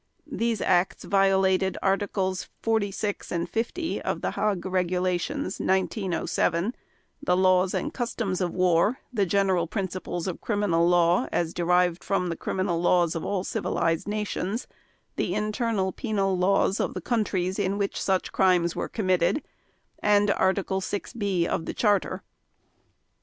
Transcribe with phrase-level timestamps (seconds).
[0.31, 6.73] These acts violated Articles 46 and 50 of the Hague Regulations, 1907,
[7.21, 12.29] the laws and customs of war, the general principles of criminal law as derived from
[12.29, 14.65] the criminal laws of all civilized nations,
[15.17, 19.43] the internal penal laws of the countries in which such crimes were committed,
[19.99, 22.23] and Article 6 (b) of the Charter.